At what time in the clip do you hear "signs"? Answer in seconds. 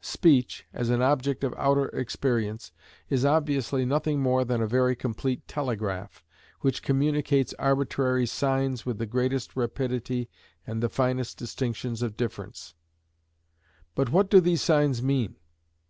8.24-8.86, 14.62-15.02